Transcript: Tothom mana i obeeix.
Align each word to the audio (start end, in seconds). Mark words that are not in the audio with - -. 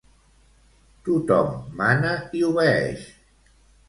Tothom 1.09 1.51
mana 1.81 2.13
i 2.39 2.41
obeeix. 2.47 3.05